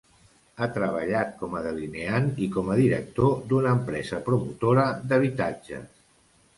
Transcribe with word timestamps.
Ha 0.59 0.67
treballat 0.77 1.35
com 1.41 1.53
a 1.59 1.61
delineant 1.67 2.31
i 2.47 2.49
com 2.57 2.73
a 2.73 2.79
director 2.81 3.39
d'una 3.53 3.77
empresa 3.79 4.23
promotora 4.33 4.91
d'habitatges. 5.09 5.91